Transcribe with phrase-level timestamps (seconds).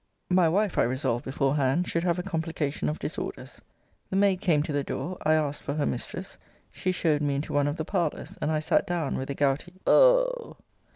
[0.31, 3.61] My wife, I resolved beforehand, should have a complication of disorders.
[4.09, 5.19] The maid came to the door.
[5.21, 6.39] I asked for her mistress.
[6.71, 9.73] She showed me into one of the parlours; and I sat down with a gouty
[9.85, 10.57] Oh!